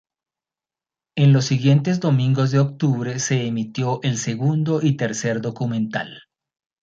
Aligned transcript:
En 1.15 1.31
los 1.31 1.45
siguientes 1.45 1.99
domingos 1.99 2.49
de 2.49 2.57
octubre 2.57 3.19
se 3.19 3.45
emitió 3.45 3.99
el 4.01 4.17
segundo 4.17 4.81
y 4.81 4.87
el 4.87 4.97
tercer 4.97 5.41
documental. 5.41 6.23